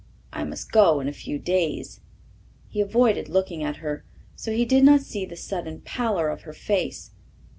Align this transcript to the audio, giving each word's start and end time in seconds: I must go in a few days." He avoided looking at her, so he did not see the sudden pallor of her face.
I 0.33 0.45
must 0.45 0.71
go 0.71 0.99
in 0.99 1.07
a 1.07 1.13
few 1.13 1.37
days." 1.37 1.99
He 2.69 2.81
avoided 2.81 3.29
looking 3.29 3.63
at 3.63 3.75
her, 3.85 4.03
so 4.35 4.51
he 4.51 4.65
did 4.65 4.83
not 4.83 5.01
see 5.01 5.25
the 5.27 5.37
sudden 5.37 5.81
pallor 5.81 6.29
of 6.29 6.41
her 6.41 6.53
face. 6.53 7.11